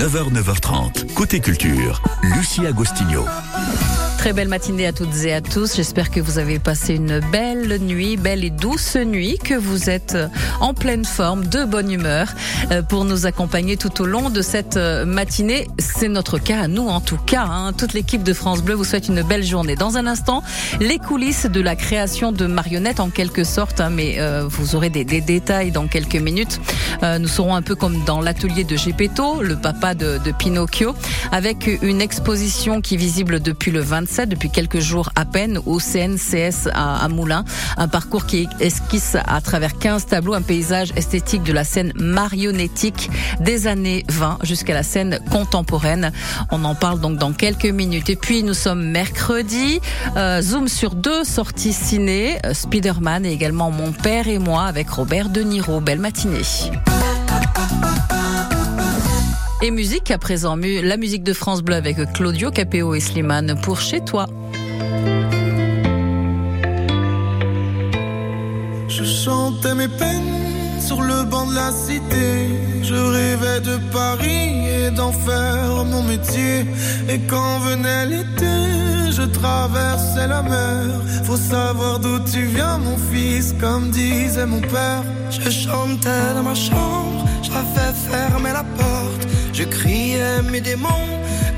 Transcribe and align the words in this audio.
9h, 0.00 0.32
9h30. 0.32 1.12
Côté 1.12 1.40
culture, 1.40 2.00
Lucie 2.22 2.66
Agostinho. 2.66 3.26
Très 4.20 4.34
belle 4.34 4.48
matinée 4.48 4.86
à 4.86 4.92
toutes 4.92 5.24
et 5.24 5.32
à 5.32 5.40
tous. 5.40 5.76
J'espère 5.76 6.10
que 6.10 6.20
vous 6.20 6.38
avez 6.38 6.58
passé 6.58 6.94
une 6.94 7.20
belle 7.32 7.78
nuit, 7.80 8.18
belle 8.18 8.44
et 8.44 8.50
douce 8.50 8.96
nuit, 8.96 9.38
que 9.42 9.54
vous 9.54 9.88
êtes 9.88 10.14
en 10.60 10.74
pleine 10.74 11.06
forme, 11.06 11.46
de 11.46 11.64
bonne 11.64 11.90
humeur 11.90 12.28
euh, 12.70 12.82
pour 12.82 13.06
nous 13.06 13.24
accompagner 13.24 13.78
tout 13.78 14.02
au 14.02 14.04
long 14.04 14.28
de 14.28 14.42
cette 14.42 14.76
euh, 14.76 15.06
matinée. 15.06 15.68
C'est 15.78 16.08
notre 16.08 16.36
cas, 16.36 16.68
nous 16.68 16.86
en 16.86 17.00
tout 17.00 17.16
cas. 17.16 17.44
Hein. 17.44 17.72
Toute 17.72 17.94
l'équipe 17.94 18.22
de 18.22 18.34
France 18.34 18.62
Bleu 18.62 18.74
vous 18.74 18.84
souhaite 18.84 19.08
une 19.08 19.22
belle 19.22 19.42
journée. 19.42 19.74
Dans 19.74 19.96
un 19.96 20.06
instant, 20.06 20.42
les 20.80 20.98
coulisses 20.98 21.46
de 21.46 21.62
la 21.62 21.74
création 21.74 22.30
de 22.30 22.44
marionnettes 22.44 23.00
en 23.00 23.08
quelque 23.08 23.42
sorte, 23.42 23.80
hein, 23.80 23.88
mais 23.88 24.16
euh, 24.18 24.44
vous 24.46 24.74
aurez 24.74 24.90
des, 24.90 25.04
des, 25.04 25.22
détails 25.22 25.70
dans 25.70 25.86
quelques 25.86 26.16
minutes. 26.16 26.60
nous 27.02 27.28
serons 27.28 27.54
un 27.54 27.62
peu 27.62 27.74
comme 27.74 28.04
dans 28.04 28.20
l'atelier 28.20 28.64
de 28.64 28.76
Gepetto, 28.76 29.40
le 29.40 29.56
papa 29.56 29.94
de, 29.94 30.18
de 30.22 30.30
Pinocchio, 30.30 30.94
avec 31.32 31.70
une 31.80 32.02
exposition 32.02 32.82
qui 32.82 32.96
est 32.96 32.98
visible 32.98 33.40
depuis 33.40 33.70
le 33.70 33.80
27 34.10 34.28
depuis 34.28 34.50
quelques 34.50 34.80
jours 34.80 35.10
à 35.14 35.24
peine 35.24 35.58
au 35.66 35.78
CNCS 35.78 36.68
à, 36.74 37.08
Moulins. 37.08 37.44
Un 37.76 37.86
parcours 37.86 38.26
qui 38.26 38.48
esquisse 38.58 39.16
à 39.24 39.40
travers 39.40 39.78
15 39.78 40.06
tableaux 40.06 40.34
un 40.34 40.42
paysage 40.42 40.92
esthétique 40.96 41.44
de 41.44 41.52
la 41.52 41.62
scène 41.62 41.92
marionnettique 41.94 43.08
des 43.38 43.68
années 43.68 44.04
20 44.08 44.38
jusqu'à 44.42 44.74
la 44.74 44.82
scène 44.82 45.20
contemporaine. 45.30 46.10
On 46.50 46.64
en 46.64 46.74
parle 46.74 47.00
donc 47.00 47.18
dans 47.18 47.32
quelques 47.32 47.66
minutes. 47.66 48.10
Et 48.10 48.16
puis 48.16 48.42
nous 48.42 48.54
sommes 48.54 48.84
mercredi. 48.84 49.80
Euh, 50.16 50.42
zoom 50.42 50.66
sur 50.66 50.96
deux 50.96 51.22
sorties 51.22 51.72
ciné. 51.72 52.38
Euh, 52.44 52.54
Spider-Man 52.54 53.24
et 53.24 53.32
également 53.32 53.70
Mon 53.70 53.92
père 53.92 54.26
et 54.26 54.38
moi 54.38 54.64
avec 54.64 54.90
Robert 54.90 55.28
De 55.28 55.42
Niro. 55.42 55.80
Belle 55.80 56.00
matinée. 56.00 56.42
Et 59.62 59.70
musique 59.70 60.10
à 60.10 60.16
présent, 60.16 60.56
la 60.56 60.96
musique 60.96 61.22
de 61.22 61.34
France 61.34 61.60
Bleu 61.60 61.74
avec 61.74 61.98
Claudio 62.14 62.50
Capéo 62.50 62.94
et 62.94 63.00
Slimane 63.00 63.60
pour 63.60 63.78
Chez 63.80 64.00
toi. 64.00 64.24
Je 68.88 69.04
chantais 69.04 69.74
mes 69.74 69.88
peines 69.88 70.80
sur 70.80 71.02
le 71.02 71.24
banc 71.24 71.46
de 71.46 71.54
la 71.54 71.72
cité. 71.72 72.48
Je 72.82 72.94
rêvais 72.94 73.60
de 73.60 73.76
Paris 73.92 74.66
et 74.66 74.90
d'en 74.92 75.12
faire 75.12 75.84
mon 75.84 76.04
métier. 76.04 76.64
Et 77.10 77.18
quand 77.28 77.58
venait 77.58 78.06
l'été, 78.06 79.12
je 79.12 79.22
traversais 79.22 80.26
la 80.26 80.40
mer. 80.42 80.86
Faut 81.24 81.36
savoir 81.36 81.98
d'où 81.98 82.18
tu 82.20 82.46
viens, 82.46 82.78
mon 82.78 82.96
fils, 82.96 83.54
comme 83.60 83.90
disait 83.90 84.46
mon 84.46 84.62
père. 84.62 85.04
Je 85.30 85.50
chantais 85.50 86.34
dans 86.34 86.44
ma 86.44 86.54
chambre, 86.54 87.26
j'avais 87.42 87.92
fermé 88.08 88.52
la 88.54 88.64
porte. 88.64 89.29
Je 89.60 89.66
criais 89.66 90.40
mes 90.50 90.62
démons, 90.62 91.06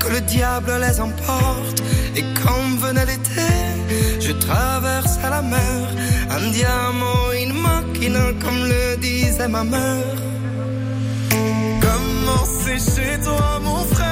que 0.00 0.08
le 0.08 0.20
diable 0.22 0.72
les 0.80 1.00
emporte. 1.00 1.80
Et 2.16 2.24
quand 2.42 2.64
venait 2.84 3.06
l'été, 3.06 3.48
je 4.18 4.32
traversais 4.32 5.30
la 5.30 5.40
mer, 5.40 5.82
un 6.28 6.50
diamant, 6.50 7.30
une 7.40 7.52
machine, 7.52 8.18
comme 8.42 8.60
le 8.72 8.96
disait 8.96 9.46
ma 9.46 9.62
mère. 9.62 10.16
Comment 11.80 12.44
c'est 12.44 12.82
chez 12.92 13.20
toi, 13.22 13.60
mon 13.62 13.84
frère? 13.94 14.11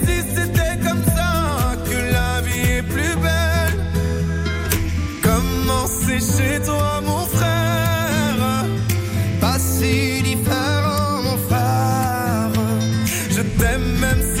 c'est 5.99 6.23
chez 6.33 6.57
toi, 6.63 7.01
mon 7.03 7.25
frère? 7.35 8.65
Pas 9.39 9.59
si 9.59 10.21
différent, 10.23 11.21
mon 11.27 11.37
frère. 11.47 12.51
Je 13.35 13.41
t'aime 13.59 13.89
même 14.05 14.21
si 14.35 14.40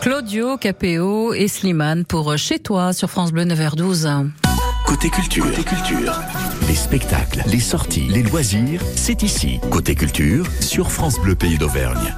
Claudio 0.00 0.56
Capéo 0.56 1.34
et 1.34 1.48
Slimane 1.48 2.04
pour 2.04 2.36
Chez 2.38 2.60
toi 2.60 2.92
sur 2.92 3.10
France 3.10 3.32
Bleu 3.32 3.44
9h12. 3.44 4.30
Côté 4.86 5.10
culture. 5.10 5.44
Côté 5.44 5.64
culture. 5.64 6.12
Les 6.68 6.74
spectacles, 6.74 7.42
les 7.46 7.60
sorties, 7.60 8.08
les 8.08 8.22
loisirs, 8.22 8.80
c'est 8.94 9.22
ici. 9.22 9.58
Côté 9.70 9.96
culture 9.96 10.46
sur 10.60 10.92
France 10.92 11.18
Bleu 11.20 11.34
Pays 11.34 11.58
d'Auvergne. 11.58 12.14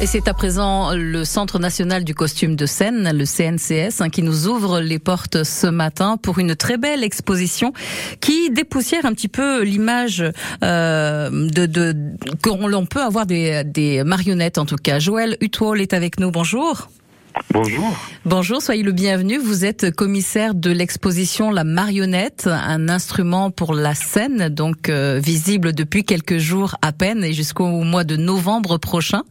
Et 0.00 0.06
c'est 0.06 0.28
à 0.28 0.34
présent 0.34 0.92
le 0.94 1.24
Centre 1.24 1.58
national 1.58 2.04
du 2.04 2.14
costume 2.14 2.54
de 2.54 2.66
scène, 2.66 3.10
le 3.12 3.24
CNCS, 3.24 4.00
hein, 4.00 4.10
qui 4.10 4.22
nous 4.22 4.46
ouvre 4.46 4.78
les 4.78 5.00
portes 5.00 5.42
ce 5.42 5.66
matin 5.66 6.16
pour 6.16 6.38
une 6.38 6.54
très 6.54 6.76
belle 6.76 7.02
exposition 7.02 7.72
qui 8.20 8.50
dépoussière 8.50 9.06
un 9.06 9.12
petit 9.12 9.26
peu 9.26 9.64
l'image 9.64 10.24
euh, 10.62 11.30
de, 11.30 11.66
de 11.66 11.96
qu'on 12.44 12.86
peut 12.86 13.02
avoir 13.02 13.26
des, 13.26 13.64
des 13.64 14.04
marionnettes 14.04 14.58
en 14.58 14.66
tout 14.66 14.76
cas. 14.76 15.00
Joël 15.00 15.36
Utwall 15.40 15.80
est 15.80 15.92
avec 15.92 16.20
nous. 16.20 16.30
Bonjour. 16.30 16.88
Bonjour. 17.52 17.96
Bonjour, 18.24 18.62
soyez 18.62 18.82
le 18.82 18.92
bienvenu. 18.92 19.38
Vous 19.38 19.64
êtes 19.64 19.90
commissaire 19.90 20.54
de 20.54 20.70
l'exposition 20.70 21.50
La 21.50 21.64
Marionnette, 21.64 22.46
un 22.46 22.88
instrument 22.88 23.50
pour 23.50 23.74
la 23.74 23.94
scène, 23.94 24.48
donc 24.48 24.88
euh, 24.88 25.18
visible 25.22 25.72
depuis 25.72 26.04
quelques 26.04 26.38
jours 26.38 26.76
à 26.82 26.92
peine 26.92 27.24
et 27.24 27.32
jusqu'au 27.32 27.66
mois 27.66 28.04
de 28.04 28.16
novembre 28.16 28.78
prochain. 28.78 29.22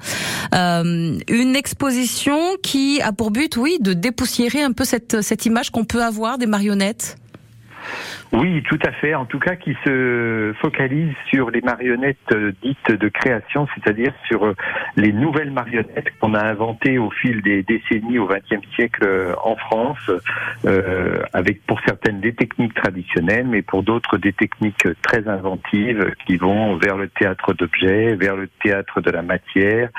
Euh, 0.56 1.18
une 1.28 1.56
exposition 1.56 2.38
qui 2.64 3.02
a 3.02 3.12
pour 3.12 3.32
but, 3.32 3.58
oui, 3.58 3.78
de 3.80 3.94
dépoussiérer 3.94 4.62
un 4.62 4.72
peu 4.72 4.86
cette, 4.86 5.22
cette 5.22 5.46
image 5.46 5.70
qu'on 5.70 5.86
peut 5.86 6.04
avoir 6.04 6.38
des 6.38 6.48
marionnettes. 6.48 7.18
Oui, 8.34 8.62
tout 8.64 8.80
à 8.84 8.92
fait. 8.92 9.16
En 9.16 9.26
tout 9.26 9.40
cas, 9.40 9.56
qui 9.56 9.76
se 9.86 10.54
focalise 10.62 11.14
sur 11.30 11.50
les 11.50 11.62
marionnettes 11.62 12.18
euh, 12.34 12.52
dites 12.62 12.92
de 12.92 13.08
création, 13.10 13.68
c'est-à-dire 13.74 14.14
sur 14.28 14.46
euh, 14.46 14.54
les 14.96 15.14
nouvelles 15.14 15.52
marionnettes 15.52 16.12
qu'on 16.20 16.34
a 16.34 16.44
inventées 16.44 16.98
au 16.98 17.10
fil 17.10 17.42
des 17.42 17.64
décennies 17.64 18.20
au 18.20 18.28
XXe 18.28 18.68
siècle 18.76 19.04
euh, 19.06 19.34
en 19.44 19.56
France, 19.56 20.12
euh, 20.66 21.22
avec 21.34 21.66
pour 21.66 21.80
certaines 21.86 22.20
des 22.20 22.34
techniques 22.34 22.74
traditionnelles, 22.74 23.48
mais 23.48 23.62
pour 23.62 23.84
d'autres 23.84 24.18
des 24.18 24.34
techniques 24.34 24.88
très 25.02 25.28
inventives 25.28 26.14
qui 26.26 26.38
vont 26.38 26.76
vers 26.76 26.98
le 26.98 27.08
théâtre 27.08 27.54
d'objets, 27.54 28.16
vers 28.16 28.36
le 28.36 28.50
théâtre 28.64 29.02
de 29.02 29.12
la 29.12 29.22
matière. 29.22 29.90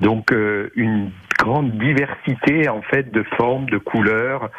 Donc 0.00 0.32
euh, 0.32 0.70
une 0.74 1.10
grande 1.38 1.72
diversité 1.78 2.68
en 2.68 2.82
fait 2.82 3.10
de 3.12 3.24
formes, 3.36 3.66
de 3.70 3.78
couleurs, 3.78 4.50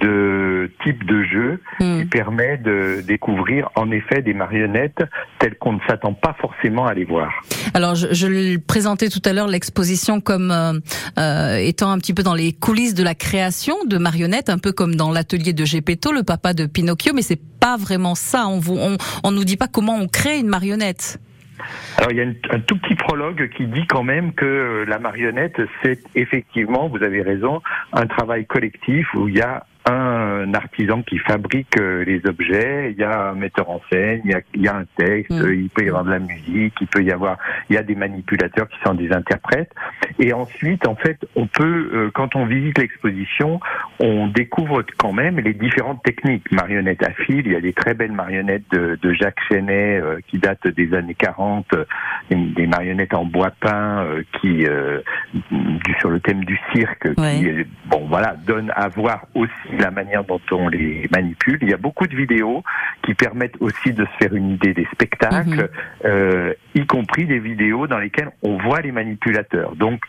de 0.00 0.70
types 0.84 1.04
de 1.06 1.22
jeux 1.24 1.60
Hmm. 1.80 2.00
qui 2.00 2.04
permet 2.06 2.56
de 2.58 3.02
découvrir 3.06 3.68
en 3.76 3.90
effet 3.90 4.22
des 4.22 4.34
marionnettes 4.34 5.02
telles 5.38 5.56
qu'on 5.58 5.72
ne 5.74 5.80
s'attend 5.88 6.12
pas 6.14 6.34
forcément 6.40 6.86
à 6.86 6.94
les 6.94 7.04
voir. 7.04 7.30
Alors, 7.74 7.94
je, 7.94 8.08
je 8.12 8.26
le 8.26 8.58
présentais 8.58 9.08
tout 9.08 9.22
à 9.24 9.32
l'heure 9.32 9.48
l'exposition 9.48 10.20
comme 10.20 10.50
euh, 10.50 10.72
euh, 11.18 11.56
étant 11.56 11.90
un 11.90 11.98
petit 11.98 12.14
peu 12.14 12.22
dans 12.22 12.34
les 12.34 12.52
coulisses 12.52 12.94
de 12.94 13.02
la 13.02 13.14
création 13.14 13.74
de 13.86 13.98
marionnettes, 13.98 14.50
un 14.50 14.58
peu 14.58 14.72
comme 14.72 14.94
dans 14.94 15.10
l'atelier 15.10 15.52
de 15.52 15.64
Gepetto, 15.64 16.12
le 16.12 16.22
papa 16.22 16.52
de 16.54 16.66
Pinocchio, 16.66 17.12
mais 17.14 17.22
c'est 17.22 17.40
pas 17.60 17.76
vraiment 17.76 18.14
ça. 18.14 18.46
On 18.48 18.58
vous, 18.58 18.76
on, 18.78 18.96
on 19.24 19.30
nous 19.30 19.44
dit 19.44 19.56
pas 19.56 19.68
comment 19.68 19.96
on 19.96 20.06
crée 20.08 20.38
une 20.38 20.48
marionnette. 20.48 21.18
Alors 21.98 22.10
il 22.10 22.16
y 22.16 22.20
a 22.20 22.54
un 22.54 22.60
tout 22.60 22.76
petit 22.78 22.94
prologue 22.94 23.50
qui 23.56 23.66
dit 23.66 23.86
quand 23.86 24.02
même 24.02 24.32
que 24.32 24.44
euh, 24.44 24.84
la 24.86 24.98
marionnette, 24.98 25.60
c'est 25.82 26.00
effectivement, 26.14 26.88
vous 26.88 27.02
avez 27.02 27.22
raison, 27.22 27.60
un 27.92 28.06
travail 28.06 28.46
collectif 28.46 29.12
où 29.14 29.28
il 29.28 29.36
y 29.36 29.40
a 29.40 29.64
un 29.86 30.54
artisan 30.54 31.02
qui 31.02 31.18
fabrique 31.18 31.76
euh, 31.80 32.04
les 32.04 32.20
objets, 32.26 32.92
il 32.92 32.98
y 32.98 33.04
a 33.04 33.30
un 33.30 33.34
metteur 33.34 33.68
en 33.70 33.80
scène, 33.90 34.20
il 34.24 34.30
y 34.30 34.34
a, 34.34 34.40
il 34.54 34.62
y 34.62 34.68
a 34.68 34.76
un 34.76 34.84
texte, 34.96 35.30
Mm. 35.32 35.52
il 35.54 35.68
peut 35.70 35.84
y 35.84 35.88
avoir 35.88 36.04
de 36.04 36.10
la 36.10 36.18
musique, 36.18 36.74
il 36.80 36.86
peut 36.86 37.02
y 37.02 37.10
avoir, 37.10 37.38
il 37.68 37.74
y 37.74 37.78
a 37.78 37.82
des 37.82 37.94
manipulateurs 37.94 38.68
qui 38.68 38.78
sont 38.84 38.94
des 38.94 39.12
interprètes. 39.12 39.72
Et 40.18 40.32
ensuite, 40.32 40.86
en 40.86 40.94
fait, 40.94 41.18
on 41.36 41.46
peut, 41.46 41.90
euh, 41.92 42.10
quand 42.14 42.36
on 42.36 42.46
visite 42.46 42.78
l'exposition, 42.78 43.60
on 43.98 44.28
découvre 44.28 44.82
quand 44.98 45.12
même 45.12 45.38
les 45.40 45.54
différentes 45.54 46.02
techniques. 46.02 46.50
Marionnettes 46.52 47.02
à 47.02 47.12
fil, 47.12 47.42
il 47.46 47.52
y 47.52 47.56
a 47.56 47.60
des 47.60 47.72
très 47.72 47.94
belles 47.94 48.12
marionnettes 48.12 48.70
de, 48.70 48.98
de 49.00 49.12
Jacques 49.14 49.40
Chenet 49.48 50.00
euh, 50.00 50.18
qui 50.28 50.38
datent 50.38 50.66
des 50.68 50.94
années 50.94 51.14
40, 51.14 51.66
euh, 51.74 51.84
des, 52.30 52.36
des 52.36 52.66
marionnettes 52.66 53.14
en 53.14 53.24
bois 53.24 53.50
peint 53.60 54.04
euh, 54.04 54.22
qui, 54.40 54.66
euh, 54.66 55.00
du, 55.50 55.94
sur 55.98 56.10
le 56.10 56.20
thème 56.20 56.44
du 56.44 56.58
cirque, 56.74 57.08
Ouais. 57.18 57.38
qui, 57.38 57.50
bon 57.86 58.06
voilà, 58.08 58.36
donnent 58.46 58.72
à 58.76 58.88
voir 58.88 59.26
aussi 59.34 59.50
la 59.78 59.90
manière 59.90 60.24
dont 60.24 60.40
on 60.50 60.68
les 60.68 61.08
manipule. 61.10 61.58
Il 61.62 61.70
y 61.70 61.74
a 61.74 61.78
beaucoup 61.78 62.06
de 62.06 62.16
vidéos 62.16 62.62
qui 63.02 63.14
permettent 63.14 63.56
aussi 63.60 63.92
de 63.92 64.04
se 64.04 64.10
faire 64.18 64.34
une 64.34 64.50
idée 64.50 64.74
des 64.74 64.86
spectacles, 64.92 65.70
euh, 66.04 66.54
y 66.74 66.86
compris 66.86 67.26
des 67.26 67.38
vidéos 67.38 67.86
dans 67.86 67.98
lesquelles 67.98 68.30
on 68.42 68.58
voit 68.58 68.80
les 68.80 68.92
manipulateurs. 68.92 69.76
Donc 69.76 70.02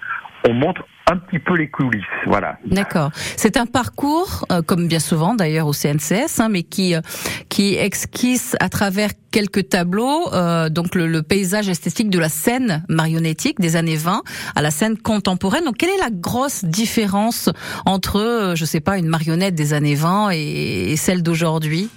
on 0.48 0.54
montre 0.54 0.84
un 1.10 1.18
petit 1.18 1.40
peu 1.40 1.56
les 1.56 1.70
coulisses, 1.70 2.04
voilà. 2.26 2.58
D'accord. 2.66 3.12
C'est 3.14 3.58
un 3.58 3.66
parcours, 3.66 4.46
euh, 4.52 4.62
comme 4.62 4.88
bien 4.88 5.00
souvent 5.00 5.36
d'ailleurs 5.36 5.68
au 5.68 5.74
CNCS, 5.74 6.40
hein, 6.40 6.48
mais 6.50 6.64
qui 6.64 6.96
euh, 6.96 7.02
qui 7.50 7.76
esquisse 7.76 8.56
à 8.60 8.70
travers 8.70 9.10
quelques 9.32 9.70
tableaux, 9.70 10.32
euh, 10.34 10.70
donc 10.70 10.96
le, 10.96 11.08
le 11.08 11.24
paysage 11.24 11.68
esthétique 11.68 12.10
de 12.10 12.20
la 12.20 12.30
scène 12.30 12.86
marionnettique 12.88 13.60
des 13.60 13.76
années 13.76 13.98
20 13.98 14.22
à 14.56 14.62
la 14.62 14.72
scène 14.72 14.98
contemporaine. 14.98 15.66
Donc, 15.66 15.78
quelle 15.78 15.90
est 15.90 16.00
la 16.00 16.12
grosse 16.12 16.64
différence 16.64 17.50
entre, 17.86 18.20
euh, 18.20 18.56
je 18.56 18.64
sais 18.64 18.80
pas, 18.80 18.98
une 18.98 19.08
marionnette 19.08 19.56
des 19.56 19.74
années 19.74 19.96
20 19.96 20.32
et, 20.32 20.92
et 20.92 20.96
celle 20.96 21.24
d'aujourd'hui? 21.24 21.90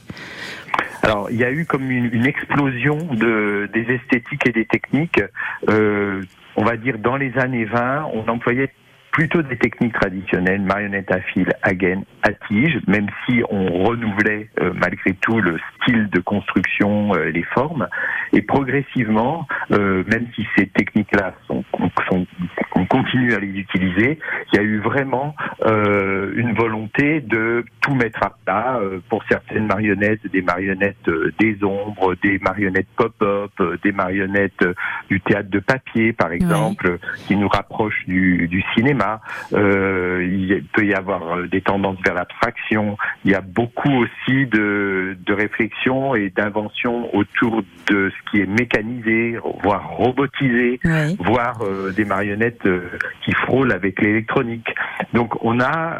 Alors, 1.03 1.31
il 1.31 1.37
y 1.37 1.45
a 1.45 1.53
eu 1.53 1.65
comme 1.67 1.91
une, 1.91 2.07
une 2.13 2.27
explosion 2.27 2.97
de, 2.97 3.69
des 3.73 3.83
esthétiques 3.93 4.47
et 4.49 4.53
des 4.53 4.65
techniques. 4.65 5.21
Euh, 5.69 6.23
on 6.57 6.65
va 6.65 6.77
dire 6.77 6.99
dans 6.99 7.17
les 7.17 7.37
années 7.39 7.65
20, 7.65 8.11
on 8.15 8.29
employait 8.29 8.71
plutôt 9.17 9.41
des 9.41 9.57
techniques 9.57 9.95
traditionnelles, 9.95 10.61
marionnettes 10.61 11.11
à 11.11 11.23
fil, 11.23 11.49
à 11.63 11.73
gaine, 11.73 12.05
à 12.23 12.33
tige, 12.47 12.79
même 12.87 13.07
si 13.25 13.43
on 13.49 13.85
renouvelait 13.85 14.51
euh, 14.61 14.75
malgré 14.75 15.15
tout 15.15 15.41
le 15.41 15.59
style 15.81 16.11
de 16.11 16.21
construction, 16.21 17.15
euh, 17.15 17.31
les 17.31 17.43
formes. 17.43 17.89
Et 18.35 18.43
progressivement, 18.43 19.49
euh, 19.73 20.05
même 20.07 20.27
si 20.35 20.47
ces 20.55 20.67
techniques-là 20.67 21.33
sont, 21.47 21.65
sont, 22.11 22.27
on 22.75 22.85
continue 22.85 23.33
à 23.33 23.39
les 23.39 23.59
utiliser, 23.59 24.19
il 24.53 24.57
y 24.57 24.59
a 24.59 24.63
eu 24.63 24.81
vraiment 24.81 25.35
une 25.65 26.53
volonté 26.55 27.21
de 27.21 27.65
tout 27.81 27.95
mettre 27.95 28.23
à 28.23 28.37
plat 28.45 28.81
pour 29.09 29.25
certaines 29.29 29.67
marionnettes, 29.67 30.31
des 30.31 30.43
marionnettes 30.43 31.11
des 31.39 31.65
ombres, 31.65 32.15
des 32.23 32.39
marionnettes 32.39 32.89
pop-up, 32.97 33.51
des 33.83 33.93
marionnettes 33.93 34.65
du 35.09 35.21
théâtre 35.21 35.51
de 35.51 35.59
papier, 35.59 36.13
par 36.13 36.33
exemple, 36.33 36.99
qui 37.27 37.37
nous 37.37 37.49
rapprochent 37.49 38.05
du, 38.07 38.47
du 38.49 38.63
cinéma. 38.75 39.06
Euh, 39.53 40.27
il 40.31 40.65
peut 40.73 40.85
y 40.85 40.95
avoir 40.95 41.23
euh, 41.37 41.47
des 41.47 41.61
tendances 41.61 41.99
vers 42.05 42.15
l'abstraction. 42.15 42.97
Il 43.25 43.31
y 43.31 43.35
a 43.35 43.41
beaucoup 43.41 43.93
aussi 44.03 44.47
de, 44.47 45.17
de 45.25 45.33
réflexion 45.33 46.15
et 46.15 46.31
d'invention 46.31 47.15
autour 47.15 47.63
de 47.91 48.11
ce 48.11 48.31
qui 48.31 48.41
est 48.41 48.47
mécanisé, 48.47 49.39
voire 49.63 49.89
robotisé 49.91 50.81
Oui. 50.85 51.17
voire 51.21 51.59
euh, 51.63 51.93
des 51.93 52.05
marionnettes 52.05 52.67
euh, 52.67 52.81
qui 53.25 53.33
frôlent 53.33 53.73
avec 53.73 54.01
l'électronique. 54.01 54.69
Donc 55.13 55.35
on 55.43 55.61
a, 55.61 55.99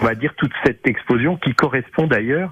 on 0.00 0.04
va 0.04 0.14
dire, 0.14 0.32
toute 0.36 0.52
cette 0.64 0.86
explosion 0.86 1.36
qui 1.36 1.54
correspond 1.54 2.06
d'ailleurs 2.06 2.50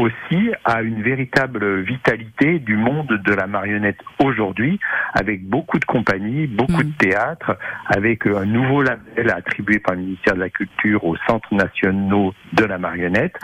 aussi 0.00 0.50
à 0.64 0.82
une 0.82 1.02
véritable 1.02 1.80
vitalité 1.80 2.60
du 2.60 2.76
monde 2.76 3.08
de 3.24 3.34
la 3.34 3.48
marionnette 3.48 3.98
aujourd'hui, 4.22 4.78
avec 5.12 5.44
beaucoup 5.44 5.78
de 5.80 5.84
compagnies, 5.84 6.46
beaucoup 6.46 6.84
de 6.84 6.92
théâtres, 6.98 7.56
avec 7.88 8.24
un 8.26 8.44
nouveau 8.44 8.82
label 8.82 9.30
attribué 9.30 9.80
par 9.80 9.94
le 9.96 10.02
ministère 10.02 10.34
de 10.34 10.40
la 10.40 10.50
Culture 10.50 11.02
aux 11.04 11.16
centres 11.26 11.52
nationaux 11.52 12.32
de 12.52 12.64
la 12.64 12.78
marionnette. 12.78 13.34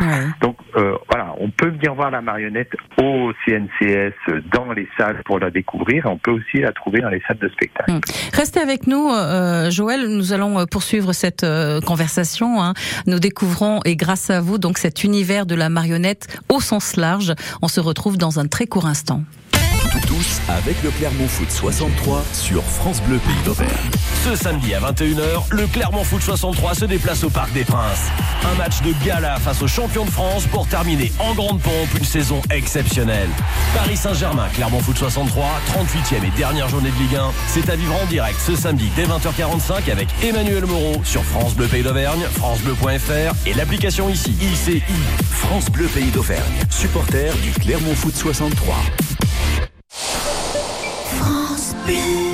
Donc 0.41 0.57
euh, 0.77 0.95
voilà, 1.11 1.35
on 1.39 1.51
peut 1.51 1.71
venir 1.71 1.95
voir 1.95 2.13
la 2.13 2.21
marionnette 2.21 2.71
au 3.03 3.33
CNCS 3.45 4.15
dans 4.53 4.73
les 4.73 4.89
salles 4.97 5.23
pour 5.25 5.41
la 5.41 5.51
découvrir. 5.51 6.07
On 6.07 6.19
peut 6.19 6.31
aussi 6.31 6.61
la 6.61 6.71
trouver 6.73 7.01
dans 7.01 7.09
les 7.11 7.23
salles 7.27 7.39
de 7.39 7.49
spectacle. 7.49 7.93
Restez 8.33 8.61
avec 8.61 8.87
nous, 8.87 9.09
euh, 9.11 9.71
Joël. 9.71 10.07
Nous 10.09 10.33
allons 10.33 10.61
euh, 10.61 10.67
poursuivre 10.71 11.13
cette 11.13 11.43
euh, 11.43 11.81
conversation. 11.81 12.63
hein. 12.63 12.75
Nous 13.07 13.19
découvrons, 13.19 13.44
et 13.85 13.97
grâce 13.97 14.31
à 14.31 14.41
vous, 14.41 14.59
donc 14.59 14.79
cet 14.79 15.05
univers 15.05 15.47
de 15.47 15.55
la 15.55 15.69
marionnette 15.69 16.29
au 16.49 16.61
sens 16.61 16.97
large. 16.97 17.35
On 17.63 17.69
se 17.69 17.81
retrouve 17.81 18.17
dans 18.17 18.39
un 18.39 18.47
très 18.47 18.67
court 18.67 18.87
instant. 18.87 19.23
Tous 20.01 20.41
avec 20.49 20.83
le 20.83 20.91
Clermont 20.91 21.29
Foot 21.29 21.51
63 21.51 22.25
sur 22.33 22.63
France 22.63 23.01
Bleu 23.03 23.19
Pays 23.19 23.43
d'Auvergne. 23.45 23.71
Ce 24.25 24.35
samedi 24.35 24.75
à 24.75 24.81
21h, 24.81 25.45
le 25.51 25.67
Clermont 25.67 26.05
Foot 26.05 26.23
63 26.23 26.75
se 26.75 26.85
déplace 26.85 27.23
au 27.25 27.31
Parc 27.31 27.53
des 27.53 27.65
Princes. 27.65 28.09
Un 28.45 28.55
match 28.57 28.83
de 28.83 28.93
gala 29.05 29.39
face 29.39 29.63
aux 29.63 29.69
champions 29.69 30.05
de 30.05 30.11
France 30.11 30.47
pour 30.47 30.67
terminer 30.67 31.13
en 31.19 31.35
grande 31.35 31.61
pompe 31.61 31.89
une 31.97 32.05
saison 32.05 32.43
exceptionnelle. 32.51 33.29
Paris 33.75 33.97
Saint-Germain, 33.97 34.49
Clermont 34.55 34.81
Foot 34.81 34.99
63, 34.99 35.45
38e 35.77 36.27
et 36.27 36.37
dernière 36.37 36.69
journée 36.69 36.91
de 36.91 36.99
Ligue 36.99 37.17
1. 37.17 37.31
C'est 37.49 37.71
à 37.71 37.77
vivre 37.77 37.95
en 38.03 38.07
direct 38.07 38.39
ce 38.45 38.57
samedi 38.57 38.91
dès 38.97 39.05
20h45 39.05 39.91
avec 39.91 40.09
Emmanuel 40.23 40.67
Moreau 40.67 41.01
sur 41.05 41.23
France 41.25 41.55
Bleu 41.55 41.67
Pays 41.67 41.83
d'Auvergne, 41.83 42.25
francebleu.fr 42.35 43.35
et 43.47 43.55
l'application 43.55 44.09
ici, 44.09 44.35
ICI. 44.41 44.83
France 45.31 45.71
Bleu 45.71 45.87
Pays 45.87 46.11
d'Auvergne, 46.11 46.55
supporter 46.69 47.33
du 47.43 47.53
Clermont 47.53 47.95
Foot 47.95 48.15
63. 48.17 48.75
Beep. 51.87 52.34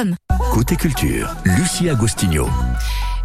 Côté 0.51 0.75
culture, 0.75 1.35
Lucie 1.45 1.89
Agostinho. 1.89 2.47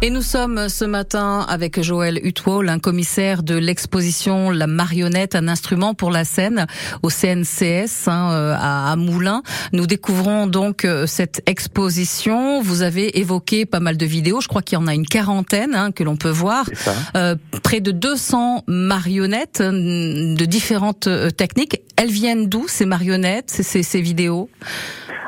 Et 0.03 0.11
nous 0.11 0.21
sommes 0.21 0.69
ce 0.69 0.85
matin 0.85 1.43
avec 1.49 1.81
Joël 1.81 2.19
Hutwol, 2.23 2.69
un 2.69 2.77
commissaire 2.77 3.41
de 3.41 3.55
l'exposition 3.55 4.51
La 4.51 4.67
marionnette, 4.67 5.33
un 5.33 5.47
instrument 5.47 5.95
pour 5.95 6.11
la 6.11 6.23
scène 6.23 6.67
au 7.01 7.09
CNCS 7.09 8.07
hein, 8.07 8.29
euh, 8.31 8.55
à, 8.59 8.95
Moulins. 8.95 9.41
Nous 9.73 9.87
découvrons 9.87 10.45
donc 10.45 10.85
euh, 10.85 11.07
cette 11.07 11.41
exposition. 11.47 12.61
Vous 12.61 12.83
avez 12.83 13.19
évoqué 13.19 13.65
pas 13.65 13.79
mal 13.79 13.97
de 13.97 14.05
vidéos, 14.05 14.39
je 14.39 14.47
crois 14.47 14.61
qu'il 14.61 14.77
y 14.77 14.81
en 14.81 14.87
a 14.87 14.93
une 14.93 15.07
quarantaine 15.07 15.73
hein, 15.73 15.91
que 15.91 16.03
l'on 16.03 16.15
peut 16.15 16.29
voir. 16.29 16.69
Euh, 17.15 17.35
près 17.63 17.81
de 17.81 17.91
200 17.91 18.65
marionnettes 18.67 19.61
de 19.63 20.45
différentes 20.45 21.09
techniques. 21.35 21.81
Elles 21.95 22.11
viennent 22.11 22.47
d'où 22.47 22.67
ces 22.67 22.85
marionnettes, 22.85 23.49
ces 23.49 24.01
vidéos? 24.01 24.49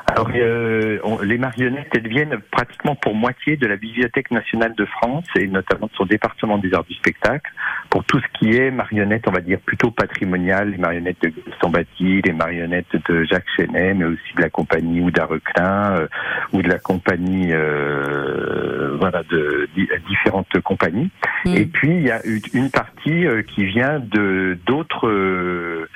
Alors, 0.09 0.29
euh, 0.35 0.97
on- 1.03 1.19
les 1.21 1.37
marionnettes, 1.37 1.89
elles 1.95 2.07
viennent 2.07 2.37
pratiquement 2.51 2.95
pour 2.95 3.13
moitié 3.13 3.57
de 3.57 3.67
la 3.67 3.75
Bibliothèque 3.75 4.31
nationale 4.31 4.73
de 4.75 4.85
France 4.85 5.25
et 5.37 5.47
notamment 5.47 5.85
de 5.87 5.91
son 5.95 6.05
département 6.05 6.57
des 6.57 6.73
arts 6.73 6.83
du 6.85 6.93
spectacle. 6.95 7.51
Pour 7.91 8.03
tout 8.05 8.19
ce 8.19 8.25
qui 8.39 8.55
est 8.55 8.71
marionnettes, 8.71 9.27
on 9.27 9.31
va 9.31 9.41
dire 9.41 9.59
plutôt 9.59 9.91
patrimoniales, 9.91 10.71
les 10.71 10.77
marionnettes 10.77 11.21
de 11.21 11.31
Batti, 11.69 12.21
les 12.25 12.33
marionnettes 12.33 12.95
de 13.07 13.23
Jacques 13.25 13.45
Chenet, 13.55 13.93
mais 13.93 14.05
aussi 14.05 14.33
de 14.35 14.41
la 14.41 14.49
compagnie 14.49 15.01
Ouda 15.01 15.25
Reclin 15.25 15.95
euh, 15.97 16.07
ou 16.53 16.61
de 16.63 16.67
la 16.67 16.79
compagnie, 16.79 17.51
euh, 17.51 18.97
voilà, 18.99 19.21
de 19.29 19.69
di- 19.75 19.87
différentes 20.07 20.59
compagnies. 20.63 21.11
Mm. 21.45 21.55
Et 21.55 21.65
puis 21.65 21.89
il 21.89 22.01
y 22.03 22.11
a 22.11 22.19
une- 22.53 22.69
partie 22.71 23.25
euh, 23.25 23.41
qui 23.41 23.65
vient 23.65 23.99
de 23.99 24.57
d'autres 24.65 25.07
euh, 25.07 25.87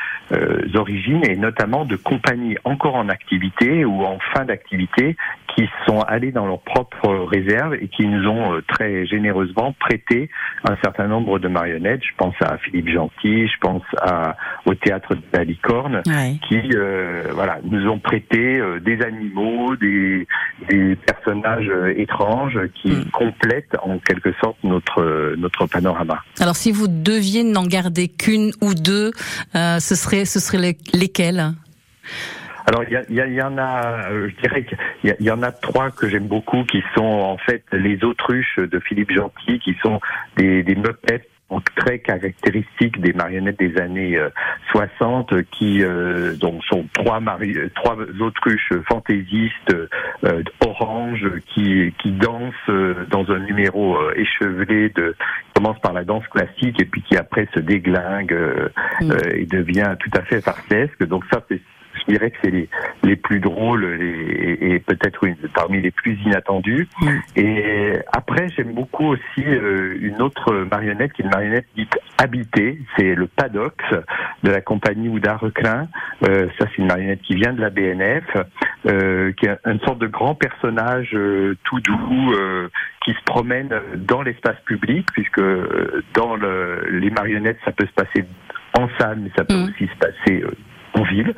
origines 0.76 1.22
et 1.24 1.36
notamment 1.36 1.86
de 1.86 1.96
compagnies 1.96 2.58
encore 2.64 2.96
en 2.96 3.10
activité 3.10 3.86
ou 3.86 4.03
en 4.06 4.20
fin 4.36 4.46
d'activité 4.46 5.16
qui 5.56 5.68
sont 5.86 6.00
allées 6.02 6.32
dans 6.32 6.48
leurs 6.48 6.62
propres 6.62 7.10
réserves 7.32 7.76
et 7.76 7.88
qui 7.88 8.08
nous 8.08 8.28
ont 8.28 8.56
euh, 8.56 8.62
très 8.68 9.06
généreusement 9.06 9.74
prêté 9.80 10.30
un 10.68 10.76
certain 10.84 11.08
nombre 11.08 11.38
de 11.38 11.48
marionnettes. 11.48 12.02
Je 12.04 12.16
pense 12.18 12.34
à 12.42 12.58
Philippe 12.58 12.90
Gentil, 12.90 13.48
je 13.48 13.58
pense 13.62 13.84
à, 14.02 14.36
au 14.66 14.74
théâtre 14.74 15.14
de 15.14 15.22
la 15.32 15.44
Licorne 15.44 16.02
ouais. 16.08 16.38
qui 16.48 16.60
euh, 16.76 17.26
voilà 17.34 17.60
nous 17.64 17.88
ont 17.88 18.00
prêté 18.00 18.60
euh, 18.60 18.80
des 18.80 19.02
animaux, 19.04 19.76
des, 19.76 20.28
des 20.70 20.96
personnages 20.96 21.70
étranges 21.98 22.60
qui 22.82 22.92
Mm. 22.94 23.10
complètent 23.12 23.76
en 23.84 23.98
quelque 24.00 24.32
sorte 24.42 24.58
notre 24.64 25.36
notre 25.38 25.66
panorama. 25.68 26.20
Alors 26.40 26.56
si 26.56 26.72
vous 26.72 26.88
deviez 26.88 27.44
n'en 27.44 27.66
garder 27.66 28.08
qu'une 28.08 28.52
ou 28.62 28.74
deux, 28.74 29.12
euh, 29.56 29.80
ce 29.80 29.96
serait 29.96 30.26
ce 30.26 30.40
serait 30.40 30.58
les- 30.60 30.78
lesquelles? 31.00 31.44
Alors, 32.66 32.84
il 32.90 33.04
y, 33.10 33.14
y, 33.20 33.34
y 33.36 33.42
en 33.42 33.58
a, 33.58 34.10
euh, 34.12 34.30
je 34.30 34.42
dirais 34.42 34.64
qu'il 34.64 34.78
y, 35.04 35.24
y 35.24 35.32
en 35.32 35.44
a 35.44 35.52
trois 35.52 35.92
que 35.92 36.08
j'aime 36.08 36.28
beaucoup, 36.28 36.64
qui 36.64 36.84
sont 36.96 37.04
en 37.04 37.38
fait 37.38 37.64
les 37.72 38.04
autruches 38.04 38.58
de 38.60 38.80
Philippe 38.80 39.12
Gentil, 39.12 39.60
qui 39.60 39.76
sont 39.82 40.00
des, 40.38 40.64
des 40.64 40.76
Muppets 40.76 41.28
donc 41.50 41.66
très 41.76 42.00
caractéristiques 42.00 43.00
des 43.00 43.14
marionnettes 43.14 43.60
des 43.60 43.78
années 43.80 44.18
euh, 44.18 44.30
60, 44.72 45.44
qui 45.52 45.84
euh, 45.84 46.36
donc 46.36 46.64
sont 46.64 46.88
trois, 46.94 47.20
mari- 47.20 47.56
euh, 47.56 47.70
trois 47.76 47.96
autruches 48.22 48.74
fantaisistes 48.90 49.76
euh, 50.24 50.42
orange 50.66 51.30
qui, 51.54 51.94
qui 52.02 52.12
dansent 52.12 52.54
euh, 52.70 53.06
dans 53.12 53.30
un 53.30 53.40
numéro 53.40 53.98
euh, 53.98 54.14
échevelé 54.16 54.90
de 54.90 55.16
qui 55.20 55.62
commence 55.62 55.80
par 55.82 55.94
la 55.94 56.04
danse 56.04 56.28
classique 56.30 56.82
et 56.82 56.86
puis 56.86 57.04
qui 57.04 57.18
après 57.18 57.48
se 57.54 57.60
déglingue 57.60 58.34
euh, 58.34 58.70
Mm. 59.02 59.12
euh, 59.12 59.18
et 59.36 59.46
devient 59.46 59.96
tout 60.00 60.12
à 60.18 60.22
fait 60.24 60.42
farcesque. 60.42 61.04
Donc 61.06 61.24
ça, 61.32 61.42
c'est 61.50 61.60
je 62.08 62.14
dirais 62.14 62.32
que 62.32 62.38
c'est 62.44 62.52
les, 62.52 62.70
les 63.04 63.16
plus 63.16 63.40
drôles 63.40 63.86
les- 63.86 64.58
et, 64.62 64.80
peut-être 64.80 65.26
parmi 65.54 65.82
les 65.82 65.92
plus 65.92 66.18
inattendus. 66.26 66.88
Et 67.36 67.94
après, 68.12 68.48
j'aime 68.50 68.74
beaucoup 68.74 69.06
aussi 69.08 69.44
euh, 69.46 69.96
une 70.02 70.22
autre 70.22 70.66
marionnette 70.72 71.14
qui 71.14 71.22
est 71.22 71.26
une 71.26 71.32
marionnette 71.32 71.66
dite 71.76 71.98
habitée. 72.18 72.80
C'est 72.98 73.16
le 73.16 73.28
Padox 73.28 73.76
de 74.44 74.50
la 74.52 74.62
compagnie 74.62 75.10
Ouda 75.10 75.38
Reclin. 75.38 75.88
Euh, 76.28 76.48
ça, 76.60 76.66
c'est 76.70 76.78
une 76.82 76.88
marionnette 76.88 77.22
qui 77.22 77.36
vient 77.36 77.54
de 77.54 77.62
la 77.62 77.70
BNF, 77.70 78.26
euh, 78.88 79.32
qui 79.34 79.46
est 79.46 79.58
une 79.66 79.80
sorte 79.82 80.00
de 80.00 80.08
grand 80.08 80.36
personnage 80.36 81.16
tout 81.64 81.80
doux 81.82 82.34
qui 83.06 83.12
se 83.14 83.24
promène 83.26 83.70
dans 83.96 84.22
l'espace 84.22 84.60
public, 84.66 85.08
puisque 85.14 85.42
dans 86.14 86.36
le, 86.36 86.88
les 86.92 87.10
marionnettes, 87.10 87.60
ça 87.66 87.72
peut 87.72 87.86
se 87.86 87.94
passer 87.94 88.26
en 88.78 88.88
salle, 89.00 89.20
mais 89.22 89.30
ça 89.38 89.44
peut 89.46 89.54
Mm. 89.54 89.64
aussi 89.66 89.88
se 89.88 89.98
passer 90.00 90.44
en 90.94 91.04
ville. 91.04 91.34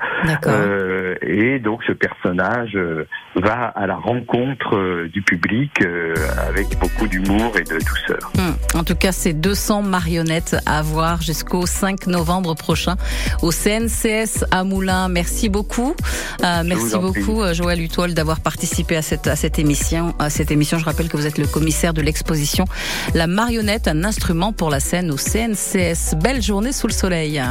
Euh, 0.48 1.16
et 1.22 1.60
donc 1.60 1.84
ce 1.86 1.92
personnage 1.92 2.76
euh, 2.76 3.08
va 3.36 3.68
à 3.68 3.88
la 3.88 3.96
rencontre 3.96 4.76
euh, 4.76 5.10
du 5.10 5.22
public 5.22 5.72
euh, 5.82 6.14
avec 6.48 6.68
beaucoup 6.80 7.08
d'humour 7.08 7.54
et 7.58 7.64
de 7.64 7.78
douceur. 7.78 8.32
Hmm. 8.36 8.78
En 8.78 8.84
tout 8.84 8.96
cas, 8.96 9.12
c'est 9.12 9.34
200 9.34 9.82
marionnettes 9.84 10.56
à 10.66 10.82
voir 10.82 11.22
jusqu'au 11.22 11.66
5 11.66 12.08
novembre 12.08 12.56
prochain 12.56 12.96
au 13.42 13.52
CNCS 13.52 14.46
à 14.52 14.64
Moulins. 14.64 15.10
Merci 15.10 15.50
beaucoup. 15.50 15.96
Euh, 16.44 16.64
merci 16.66 16.98
beaucoup, 16.98 17.42
Joël 17.54 17.82
Utol, 17.82 18.14
d'avoir 18.14 18.40
participé 18.40 18.96
à 18.96 19.02
cette, 19.02 19.28
à 19.28 19.36
cette 19.36 19.60
émission. 19.60 20.14
À 20.20 20.30
cette 20.30 20.52
émission, 20.52 20.78
je 20.78 20.86
rappelle 20.86 21.10
que 21.10 21.18
vous 21.18 21.28
êtes 21.28 21.38
le 21.38 21.48
commissaire 21.48 21.94
de 21.94 22.02
l'exposition 22.02 22.66
La 23.14 23.28
marionnette, 23.28 23.88
un 23.88 24.04
instrument 24.04 24.54
pour 24.54 24.70
la 24.70 24.80
scène 24.80 25.12
au 25.12 25.18
CNCS. 25.18 26.16
Belle 26.22 26.42
journée 26.42 26.72
sous 26.72 26.88
le 26.88 26.94
soleil. 26.94 27.42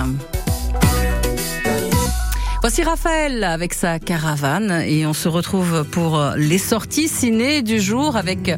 Voici 2.65 2.83
Raphaël 2.83 3.45
avec 3.45 3.75
sa 3.75 3.99
caravane 3.99 4.83
et 4.87 5.05
on 5.05 5.13
se 5.13 5.29
retrouve 5.29 5.85
pour 5.85 6.19
les 6.39 6.57
sorties 6.57 7.09
ciné 7.09 7.61
du 7.61 7.79
jour 7.79 8.17
avec 8.17 8.51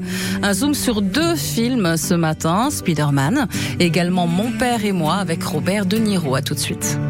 un 0.44 0.52
zoom 0.52 0.75
sur 0.75 1.02
deux 1.02 1.34
films 1.34 1.96
ce 1.96 2.14
matin, 2.14 2.70
Spider-Man, 2.70 3.48
également 3.80 4.28
Mon 4.28 4.52
père 4.52 4.84
et 4.84 4.92
moi 4.92 5.16
avec 5.16 5.42
Robert 5.42 5.86
De 5.86 5.96
Niro. 5.96 6.36
À 6.36 6.40
tout 6.40 6.54
de 6.54 6.60
suite. 6.60 7.00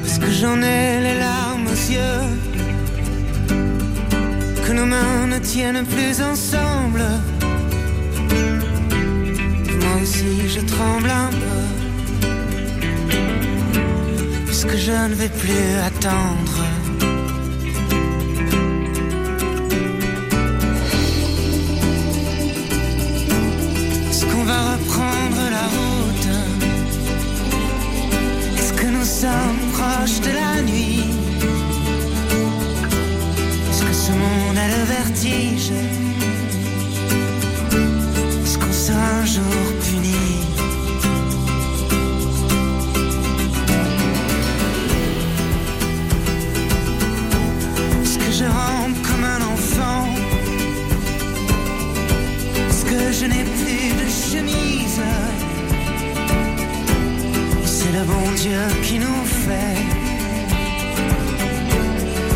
Parce 0.00 0.18
que 0.18 0.30
j'en 0.30 0.56
ai 0.56 1.02
les 1.02 1.18
larmes 1.18 1.66
aux 1.66 1.92
yeux 1.92 2.22
Que 4.66 4.72
nos 4.72 4.86
mains 4.86 5.26
ne 5.26 5.38
tiennent 5.40 5.84
plus 5.84 6.22
ensemble 6.22 7.02
Moi 9.78 10.02
aussi 10.02 10.48
je 10.48 10.60
tremble 10.60 11.10
un 11.10 11.28
peu 11.28 11.61
Puisque 14.64 14.78
je 14.78 14.92
ne 14.92 15.14
vais 15.14 15.28
plus 15.28 15.74
attendre. 15.84 16.56
Est-ce 24.08 24.24
qu'on 24.24 24.44
va 24.44 24.74
reprendre 24.74 25.50
la 25.50 25.66
route? 25.76 26.28
Est-ce 28.56 28.72
que 28.74 28.86
nous 28.86 29.04
sommes 29.04 29.72
proches 29.72 30.20
de 30.20 30.30
la 30.30 30.62
nuit? 30.62 31.06
Est-ce 33.68 33.82
que 33.82 33.92
ce 33.92 34.12
monde 34.12 34.58
a 34.58 34.68
le 34.68 34.84
vertige? 34.84 35.72
Est-ce 38.44 38.58
qu'on 38.58 38.72
sera 38.72 39.06
un 39.22 39.26
jour 39.26 39.71
Dieu 58.42 58.66
qui 58.82 58.98
nous 58.98 59.24
fait. 59.24 59.76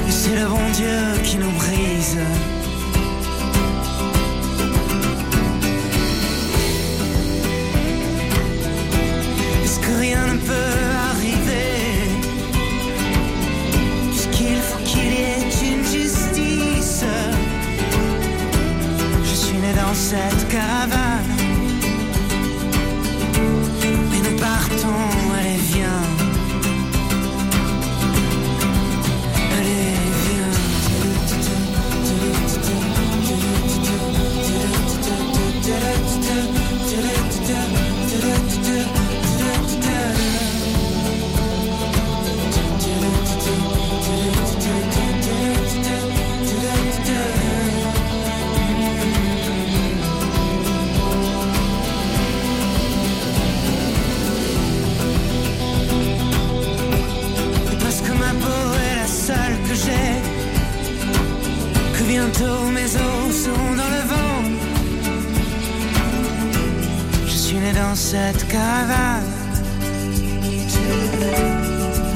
C'est 0.08 0.36
le 0.36 0.46
bon 0.46 0.70
Dieu 0.72 0.98
qui 1.24 1.36
nous 1.36 1.50
brise. 1.50 2.18
Est-ce 9.64 9.80
que 9.80 9.98
rien 9.98 10.26
ne 10.28 10.38
peut 10.38 10.76
arriver? 11.10 11.74
Puisqu'il 14.10 14.58
faut 14.58 14.78
qu'il 14.84 15.12
y 15.12 15.22
ait 15.32 15.72
une 15.72 15.84
justice. 15.84 17.04
Je 19.24 19.34
suis 19.34 19.58
né 19.58 19.72
dans 19.72 19.94
cette 19.94 20.46
caravane. 20.48 21.05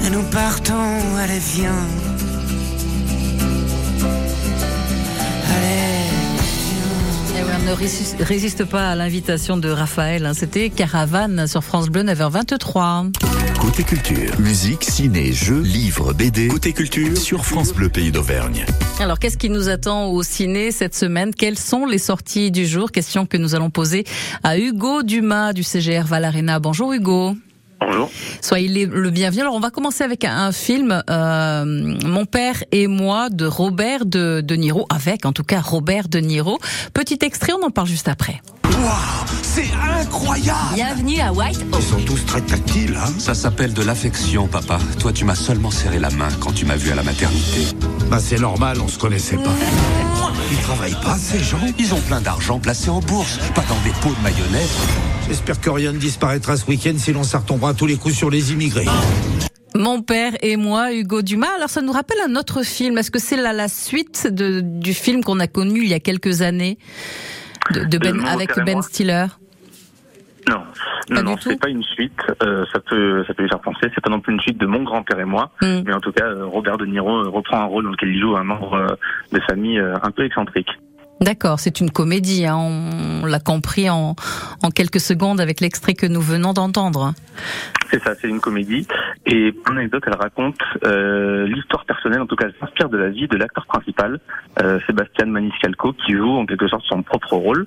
Et 0.07 0.11
nous 0.11 0.23
partons, 0.31 0.75
allez 1.19 1.39
viens. 1.39 1.71
Allez. 5.57 6.07
Eh 7.39 7.67
ne 7.67 7.73
résiste, 7.73 8.17
résiste 8.21 8.65
pas 8.65 8.91
à 8.91 8.95
l'invitation 8.95 9.57
de 9.57 9.71
Raphaël. 9.71 10.27
hein. 10.27 10.33
C'était 10.35 10.71
Caravane 10.71 11.47
sur 11.47 11.63
France 11.65 11.89
Bleu 11.89 12.03
9h23. 12.03 13.11
Côté 13.61 13.83
culture, 13.85 14.41
musique, 14.41 14.85
ciné, 14.85 15.33
jeux, 15.33 15.61
livres, 15.61 16.15
BD. 16.15 16.49
Côté 16.49 16.73
culture 16.73 17.15
sur 17.19 17.45
France 17.45 17.75
Bleu 17.75 17.91
Pays 17.91 18.11
d'Auvergne. 18.11 18.65
Alors, 19.01 19.19
qu'est-ce 19.19 19.37
qui 19.37 19.51
nous 19.51 19.69
attend 19.69 20.07
au 20.07 20.23
ciné 20.23 20.73
cette 20.73 20.95
semaine? 20.95 21.35
Quelles 21.35 21.59
sont 21.59 21.85
les 21.85 21.99
sorties 21.99 22.51
du 22.51 22.65
jour? 22.65 22.91
Question 22.91 23.27
que 23.27 23.37
nous 23.37 23.55
allons 23.55 23.69
poser 23.69 24.05
à 24.43 24.59
Hugo 24.59 25.03
Dumas 25.03 25.53
du 25.53 25.63
CGR 25.63 26.07
Valarena. 26.07 26.59
Bonjour 26.59 26.95
Hugo. 26.95 27.37
Bonjour. 27.81 28.11
Soyez 28.41 28.87
le 28.87 29.11
bienvenu. 29.11 29.41
Alors, 29.43 29.55
on 29.55 29.61
va 29.61 29.71
commencer 29.71 30.05
avec 30.05 30.25
un, 30.25 30.37
un 30.37 30.53
film, 30.53 31.03
euh, 31.09 31.65
Mon 32.05 32.27
père 32.27 32.63
et 32.73 32.87
moi, 32.87 33.31
de 33.31 33.47
Robert 33.47 34.07
de, 34.07 34.43
de 34.43 34.55
Niro, 34.55 34.87
avec 34.91 35.25
en 35.25 35.33
tout 35.33 35.45
cas 35.45 35.61
Robert 35.61 36.09
de 36.09 36.19
Niro. 36.19 36.59
Petit 36.95 37.19
extrait, 37.23 37.53
on 37.53 37.65
en 37.65 37.71
parle 37.71 37.89
juste 37.89 38.09
après. 38.09 38.41
C'est 39.43 39.69
incroyable 40.01 40.75
Bienvenue 40.75 41.21
à 41.21 41.33
White 41.33 41.61
Ils 41.77 41.83
sont 41.83 42.01
tous 42.01 42.25
très 42.25 42.41
tactiles, 42.41 42.97
hein 42.97 43.13
Ça 43.19 43.35
s'appelle 43.35 43.75
de 43.75 43.83
l'affection, 43.83 44.47
papa. 44.47 44.79
Toi, 44.99 45.13
tu 45.13 45.25
m'as 45.25 45.35
seulement 45.35 45.71
serré 45.71 45.99
la 45.99 46.11
main 46.11 46.29
quand 46.41 46.53
tu 46.53 46.65
m'as 46.65 46.77
vu 46.77 46.91
à 46.91 46.95
la 46.95 47.03
maternité. 47.03 47.67
Bah 48.11 48.19
c'est 48.21 48.39
normal, 48.39 48.79
on 48.83 48.89
se 48.89 48.99
connaissait 48.99 49.37
pas. 49.37 49.51
Ils 50.51 50.59
travaillent 50.59 51.01
pas, 51.03 51.17
ces 51.17 51.39
gens 51.39 51.59
Ils 51.79 51.95
ont 51.95 52.01
plein 52.01 52.21
d'argent 52.21 52.59
placé 52.59 52.91
en 52.91 53.01
bourse, 53.01 53.39
pas 53.55 53.65
dans 53.69 53.81
des 53.85 53.91
pots 54.01 54.15
de 54.17 54.23
mayonnaise. 54.23 54.71
J'espère 55.29 55.61
que 55.61 55.71
rien 55.71 55.93
ne 55.93 55.99
disparaîtra 55.99 56.57
ce 56.57 56.67
week-end, 56.67 56.95
sinon 56.97 57.23
ça 57.23 57.39
retombera 57.39 57.75
tous 57.75 57.87
les 57.87 57.97
coups 57.97 58.15
sur 58.15 58.31
les 58.31 58.53
immigrés. 58.53 58.87
Mon 59.75 60.03
père 60.03 60.33
et 60.43 60.57
moi, 60.57 60.93
Hugo 60.93 61.23
Dumas. 61.23 61.55
Alors, 61.57 61.71
ça 61.71 61.81
nous 61.81 61.93
rappelle 61.93 62.19
un 62.27 62.35
autre 62.35 62.65
film. 62.65 62.99
Est-ce 62.99 63.11
que 63.11 63.21
c'est 63.21 63.37
la, 63.37 63.53
la 63.53 63.69
suite 63.69 64.27
de, 64.27 64.61
du 64.61 64.95
film 64.95 65.23
qu'on 65.23 65.39
a 65.39 65.47
connu 65.47 65.83
il 65.85 65.89
y 65.89 65.95
a 65.95 66.01
quelques 66.01 66.43
années 66.43 66.77
de, 67.73 67.85
de 67.85 67.99
Ben, 67.99 68.25
avec 68.27 68.51
Ben 68.57 68.73
moi 68.73 68.83
Stiller? 68.83 69.27
Non, 70.51 70.63
non, 71.11 71.23
non, 71.23 71.37
c'est 71.41 71.61
pas 71.61 71.69
une 71.69 71.83
suite. 71.83 72.21
euh, 72.43 72.65
ça 72.73 72.81
peut, 72.81 73.25
ça 73.27 73.35
peut 73.35 73.43
lui 73.43 73.49
faire 73.49 73.61
penser. 73.61 73.89
C'est 73.95 74.01
pas 74.03 74.11
non 74.11 74.21
plus 74.21 74.33
une 74.35 74.41
suite 74.41 74.59
de 74.59 74.67
Mon 74.67 74.83
grand-père 74.83 75.19
et 75.21 75.25
moi, 75.25 75.51
Hmm. 75.63 75.83
mais 75.87 75.93
en 75.95 76.01
tout 76.01 76.13
cas, 76.13 76.25
euh, 76.27 76.45
Robert 76.47 76.77
De 76.79 76.87
Niro 76.87 77.11
euh, 77.25 77.29
reprend 77.29 77.59
un 77.61 77.65
rôle 77.65 77.85
dans 77.85 77.91
lequel 77.91 78.09
il 78.11 78.21
joue 78.21 78.37
un 78.37 78.45
membre 78.45 78.75
euh, 78.75 78.87
de 79.33 79.41
famille 79.49 79.79
un 79.81 80.11
peu 80.11 80.25
excentrique. 80.25 80.69
D'accord, 81.21 81.61
c'est 81.61 81.81
une 81.81 81.91
comédie. 81.91 82.47
hein. 82.47 82.57
On, 82.57 83.27
l'a 83.27 83.41
compris 83.41 83.91
en, 83.91 84.17
en 84.63 84.71
quelques 84.71 85.01
secondes 85.01 85.39
avec 85.39 85.61
l'extrait 85.61 85.93
que 85.93 86.07
nous 86.07 86.23
venons 86.23 86.55
d'entendre. 86.55 87.13
C'est 87.91 88.03
ça, 88.03 88.15
c'est 88.19 88.29
une 88.29 88.41
comédie. 88.41 88.87
Et 89.27 89.53
pour 89.53 89.75
l'anecdote, 89.75 90.03
elle 90.07 90.15
raconte 90.15 90.57
euh, 90.87 91.47
l'histoire 91.47 91.85
personnelle, 91.85 92.23
en 92.23 92.27
tout 92.27 92.37
cas, 92.37 92.47
elle 92.47 92.55
s'inspire 92.59 92.89
de 92.89 92.97
la 92.97 93.11
vie 93.11 93.29
de 93.29 93.37
l'acteur 93.37 93.67
principal, 93.67 94.19
euh, 94.63 94.79
Sébastien 94.87 95.27
Maniscalco, 95.27 95.93
qui 95.93 96.13
joue 96.13 96.39
en 96.39 96.47
quelque 96.47 96.69
sorte 96.69 96.85
son 96.87 97.03
propre 97.03 97.35
rôle. 97.35 97.67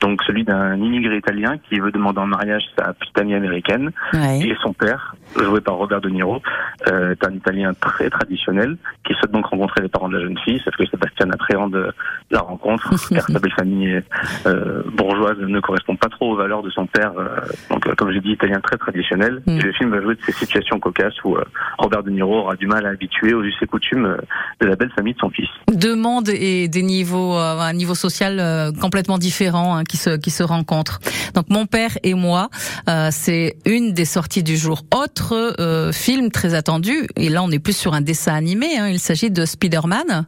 Donc 0.00 0.22
celui 0.24 0.44
d'un 0.44 0.76
immigré 0.76 1.16
italien 1.16 1.56
qui 1.68 1.78
veut 1.78 1.90
demander 1.92 2.18
en 2.20 2.26
mariage 2.26 2.62
sa 2.76 2.92
petite 2.92 3.18
amie 3.18 3.34
américaine. 3.34 3.90
Ouais. 4.12 4.40
Et 4.40 4.56
son 4.62 4.72
père, 4.72 5.14
joué 5.36 5.60
par 5.60 5.76
Robert 5.76 6.00
De 6.00 6.10
Niro, 6.10 6.42
euh, 6.88 7.12
est 7.12 7.26
un 7.26 7.32
Italien 7.32 7.72
très 7.74 8.10
traditionnel 8.10 8.76
qui 9.06 9.14
souhaite 9.14 9.30
donc 9.32 9.46
rencontrer 9.46 9.82
les 9.82 9.88
parents 9.88 10.08
de 10.08 10.16
la 10.16 10.22
jeune 10.22 10.38
fille, 10.38 10.60
sauf 10.64 10.74
que 10.76 10.86
Sébastien 10.86 11.30
appréhende 11.30 11.92
la 12.30 12.40
rencontre 12.40 12.90
car 13.14 13.26
sa 13.26 13.38
belle 13.38 13.52
famille 13.52 14.02
euh, 14.46 14.82
bourgeoise 14.92 15.38
ne 15.38 15.60
correspond 15.60 15.96
pas 15.96 16.08
trop 16.08 16.32
aux 16.32 16.36
valeurs 16.36 16.62
de 16.62 16.70
son 16.70 16.86
père. 16.86 17.12
euh, 17.18 17.28
donc 17.70 17.86
euh, 17.86 17.94
comme 17.96 18.10
j'ai 18.12 18.20
dit, 18.20 18.32
Italien 18.32 18.60
très 18.60 18.76
traditionnel. 18.76 19.42
Mm. 19.46 19.58
Et 19.58 19.62
le 19.62 19.72
film 19.72 19.90
va 19.90 20.00
jouer 20.02 20.14
de 20.14 20.20
ces 20.22 20.32
situations 20.32 20.78
cocasses 20.80 21.22
où 21.24 21.36
euh, 21.36 21.44
Robert 21.78 22.02
De 22.02 22.10
Niro 22.10 22.40
aura 22.40 22.56
du 22.56 22.66
mal 22.66 22.84
à 22.86 22.90
habituer 22.90 23.34
aux 23.34 23.42
us 23.42 23.54
et 23.62 23.66
coutumes 23.66 24.06
euh, 24.06 24.16
de 24.60 24.66
la 24.66 24.76
belle 24.76 24.90
famille 24.96 25.14
de 25.14 25.18
son 25.18 25.30
fils. 25.30 25.48
Deux 25.72 25.96
mondes 25.96 26.28
et 26.28 26.68
des 26.68 26.82
niveaux, 26.82 27.34
euh, 27.36 27.58
un 27.60 27.72
niveau 27.72 27.94
social 27.94 28.38
euh, 28.40 28.72
complètement 28.80 29.18
différent 29.18 29.76
hein, 29.76 29.83
qui 29.84 29.96
se 29.96 30.16
qui 30.16 30.30
se 30.30 30.42
rencontrent. 30.42 31.00
Donc 31.34 31.46
mon 31.48 31.66
père 31.66 31.96
et 32.02 32.14
moi, 32.14 32.48
euh, 32.88 33.10
c'est 33.12 33.56
une 33.64 33.92
des 33.92 34.04
sorties 34.04 34.42
du 34.42 34.56
jour. 34.56 34.82
Autre 34.94 35.54
euh, 35.60 35.92
film 35.92 36.30
très 36.30 36.54
attendu, 36.54 37.06
et 37.16 37.28
là 37.28 37.42
on 37.42 37.50
est 37.50 37.58
plus 37.58 37.76
sur 37.76 37.94
un 37.94 38.00
dessin 38.00 38.34
animé. 38.34 38.78
hein, 38.78 38.88
il 38.88 39.00
s'agit 39.00 39.30
de 39.30 39.44
Spider-Man. 39.44 40.26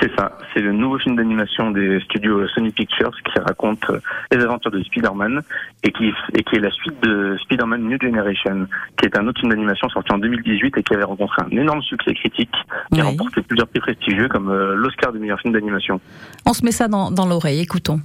C'est 0.00 0.10
ça, 0.16 0.38
c'est 0.54 0.60
le 0.60 0.72
nouveau 0.72 0.98
film 0.98 1.16
d'animation 1.16 1.70
des 1.70 2.00
studios 2.00 2.46
Sony 2.48 2.70
Pictures 2.70 3.10
qui 3.22 3.38
raconte 3.38 3.82
euh, 3.90 4.00
les 4.32 4.42
aventures 4.42 4.70
de 4.70 4.82
Spider-Man 4.82 5.42
et 5.82 5.92
qui, 5.92 6.10
et 6.32 6.42
qui 6.42 6.56
est 6.56 6.60
la 6.60 6.70
suite 6.70 6.94
de 7.02 7.36
Spider-Man 7.44 7.82
New 7.82 7.98
Generation, 8.00 8.66
qui 8.98 9.06
est 9.06 9.18
un 9.18 9.26
autre 9.26 9.40
film 9.40 9.52
d'animation 9.52 9.88
sorti 9.90 10.10
en 10.12 10.18
2018 10.18 10.78
et 10.78 10.82
qui 10.82 10.94
avait 10.94 11.04
rencontré 11.04 11.42
un 11.42 11.50
énorme 11.56 11.82
succès 11.82 12.14
critique, 12.14 12.50
qui 12.92 13.00
a 13.00 13.04
Oui. 13.04 13.10
remporté 13.10 13.42
plusieurs 13.42 13.68
prix 13.68 13.80
prestigieux 13.80 14.28
comme 14.28 14.48
euh, 14.48 14.74
l'Oscar 14.74 15.12
du 15.12 15.18
meilleur 15.18 15.38
film 15.40 15.52
d'animation. 15.52 16.00
On 16.46 16.54
se 16.54 16.64
met 16.64 16.72
ça 16.72 16.88
dans, 16.88 17.10
dans 17.10 17.26
l'oreille. 17.26 17.60
Écoutons. 17.60 18.00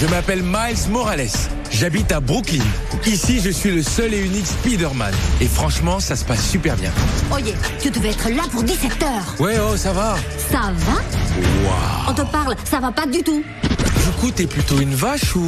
Je 0.00 0.06
m'appelle 0.08 0.42
Miles 0.42 0.90
Morales. 0.90 1.28
J'habite 1.70 2.12
à 2.12 2.20
Brooklyn. 2.20 2.62
Ici, 3.06 3.40
je 3.42 3.48
suis 3.48 3.70
le 3.70 3.82
seul 3.82 4.12
et 4.12 4.20
unique 4.20 4.46
Spider-Man. 4.46 5.14
Et 5.40 5.46
franchement, 5.46 6.00
ça 6.00 6.16
se 6.16 6.24
passe 6.24 6.46
super 6.46 6.76
bien. 6.76 6.90
Oye, 7.32 7.54
tu 7.80 7.90
devais 7.90 8.10
être 8.10 8.28
là 8.28 8.42
pour 8.52 8.62
17 8.62 9.02
heures. 9.02 9.34
Ouais, 9.38 9.56
oh, 9.58 9.76
ça 9.76 9.92
va. 9.92 10.16
Ça 10.50 10.72
va 10.74 12.10
On 12.10 12.12
te 12.12 12.22
parle, 12.30 12.56
ça 12.70 12.78
va 12.78 12.92
pas 12.92 13.06
du 13.06 13.22
tout. 13.22 13.42
Du 13.62 14.12
coup, 14.20 14.30
t'es 14.30 14.46
plutôt 14.46 14.78
une 14.80 14.94
vache 14.94 15.34
ou 15.34 15.44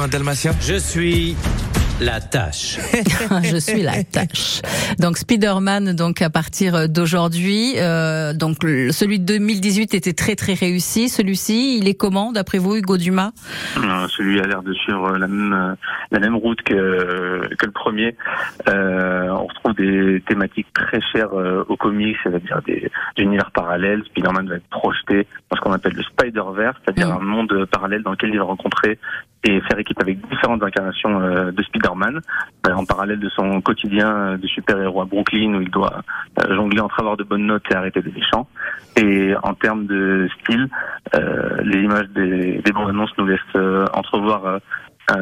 un 0.00 0.08
dalmatien? 0.08 0.54
Je 0.60 0.78
suis 0.78 1.34
la 2.00 2.20
tâche. 2.20 2.78
je 3.42 3.56
suis 3.56 3.82
la 3.82 4.04
tâche. 4.04 4.60
Donc 4.98 5.16
Spider-Man, 5.16 5.94
donc 5.94 6.20
à 6.20 6.28
partir 6.28 6.88
d'aujourd'hui, 6.88 7.74
euh, 7.76 8.34
donc 8.34 8.58
celui 8.62 9.18
de 9.18 9.24
2018 9.24 9.94
était 9.94 10.12
très 10.12 10.36
très 10.36 10.54
réussi. 10.54 11.08
Celui-ci, 11.08 11.78
il 11.78 11.88
est 11.88 11.94
comment 11.94 12.32
d'après 12.32 12.58
vous, 12.58 12.76
Hugo 12.76 12.98
Dumas? 12.98 13.32
Euh, 13.78 14.08
celui 14.08 14.40
a 14.40 14.46
l'air 14.46 14.62
de 14.62 14.74
suivre 14.74 15.16
la 15.16 15.26
même 15.26 15.52
euh, 15.52 15.74
la 16.10 16.20
même 16.20 16.36
route 16.36 16.60
que 16.62 17.48
que 17.58 17.66
le 17.66 17.72
premier. 17.72 18.16
Euh, 18.68 19.28
on 19.30 19.46
retrouve 19.46 19.74
des 19.74 20.22
thématiques 20.28 20.72
très 20.74 21.00
chères 21.00 21.32
euh, 21.32 21.64
aux 21.68 21.76
comics, 21.76 22.16
c'est-à-dire 22.22 22.60
des, 22.66 22.90
des 23.16 23.22
univers 23.22 23.50
parallèles. 23.52 24.02
Spider-Man 24.10 24.48
va 24.48 24.56
être 24.56 24.68
projeté 24.68 25.26
dans 25.50 25.56
ce 25.56 25.62
qu'on 25.62 25.72
appelle 25.72 25.94
le 25.94 26.02
Spider-Verse, 26.02 26.76
c'est-à-dire 26.84 27.14
un 27.14 27.20
monde 27.20 27.66
parallèle 27.70 28.02
dans 28.02 28.10
lequel 28.10 28.30
il 28.30 28.38
va 28.38 28.44
rencontrer 28.44 28.98
et 29.44 29.60
faire 29.62 29.78
équipe 29.78 30.00
avec 30.00 30.18
différentes 30.28 30.62
incarnations 30.62 31.20
euh, 31.20 31.50
de 31.52 31.62
Spider-Man, 31.62 32.20
euh, 32.66 32.72
en 32.72 32.84
parallèle 32.84 33.20
de 33.20 33.28
son 33.28 33.60
quotidien 33.60 34.08
euh, 34.08 34.36
de 34.36 34.46
super-héros 34.46 35.02
à 35.02 35.04
Brooklyn 35.04 35.54
où 35.54 35.60
il 35.60 35.70
doit 35.70 36.02
jongler 36.50 36.80
entre 36.80 37.00
avoir 37.00 37.16
de 37.16 37.24
bonnes 37.24 37.46
notes 37.46 37.64
et 37.70 37.74
arrêter 37.74 38.02
des 38.02 38.12
méchants. 38.12 38.48
Et 38.96 39.34
en 39.42 39.54
termes 39.54 39.86
de 39.86 40.28
style, 40.40 40.68
les 41.12 41.80
images 41.80 42.08
des, 42.14 42.62
des 42.64 42.72
bandes 42.72 42.88
annonces 42.90 43.10
nous 43.18 43.26
laissent 43.26 43.88
entrevoir 43.92 44.60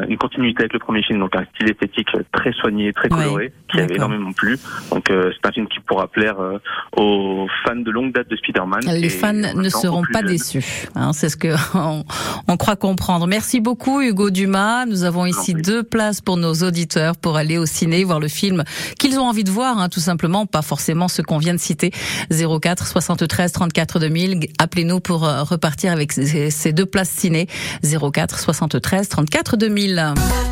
une 0.08 0.16
continuité 0.16 0.62
avec 0.62 0.72
le 0.72 0.78
premier 0.78 1.02
film, 1.02 1.20
donc 1.20 1.36
un 1.36 1.44
style 1.54 1.70
esthétique 1.70 2.08
très 2.32 2.52
soigné, 2.52 2.92
très 2.92 3.12
Ouais, 3.12 3.24
coloré, 3.24 3.52
qui 3.68 3.80
avait 3.80 3.94
énormément 3.96 4.32
plu. 4.32 4.58
Donc 4.90 5.10
euh, 5.10 5.30
c'est 5.34 5.48
un 5.48 5.52
film 5.52 5.68
qui 5.68 5.80
pourra 5.80 6.08
plaire 6.08 6.40
euh, 6.40 6.58
aux 6.96 7.46
fans 7.64 7.76
de 7.76 7.90
longue 7.90 8.12
date 8.12 8.28
de 8.30 8.36
Spider-Man. 8.36 8.80
Les 8.86 9.10
fans 9.10 9.32
ne 9.32 9.68
seront 9.68 10.04
pas 10.12 10.22
déçus. 10.22 10.88
hein, 10.94 11.12
c'est 11.12 11.28
ce 11.28 11.36
que 11.36 11.48
on, 11.74 12.04
on 12.48 12.56
croit 12.56 12.76
comprendre. 12.76 13.26
Merci 13.26 13.60
beaucoup 13.60 14.00
Hugo 14.00 14.30
Dumas. 14.30 14.86
Nous 14.86 15.04
avons 15.04 15.26
ici 15.26 15.54
deux 15.54 15.82
places 15.82 16.20
pour 16.20 16.36
nos 16.36 16.54
auditeurs 16.54 17.16
pour 17.16 17.36
aller 17.36 17.58
au 17.58 17.66
ciné 17.66 18.04
voir 18.04 18.20
le 18.20 18.28
film 18.28 18.64
qu'ils 18.98 19.18
ont 19.18 19.24
envie 19.24 19.44
de 19.44 19.50
voir, 19.50 19.78
hein, 19.78 19.88
tout 19.88 20.00
simplement, 20.00 20.46
pas 20.46 20.62
forcément 20.62 21.08
ce 21.08 21.22
qu'on 21.22 21.38
vient 21.38 21.54
de 21.54 21.60
citer. 21.60 21.90
04 22.30 22.86
73 22.86 23.52
34 23.52 23.98
2000. 23.98 24.48
Appelez-nous 24.58 25.00
pour 25.00 25.24
euh, 25.24 25.42
repartir 25.42 25.92
avec 25.92 26.12
ces, 26.12 26.72
deux 26.72 26.86
places 26.86 27.10
ciné. 27.10 27.46
04 27.82 28.38
73 28.38 29.08
34 29.08 29.56
2000. 29.74 30.34